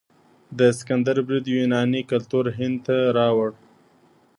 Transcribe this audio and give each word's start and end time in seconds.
د 0.59 0.59
سکندر 0.77 1.17
برید 1.27 1.45
یوناني 1.55 2.01
کلتور 2.11 2.45
هند 2.57 2.77
ته 2.85 2.95
راوړ. 3.17 3.49